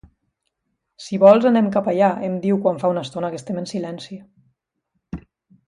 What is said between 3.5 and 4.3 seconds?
en silenci—.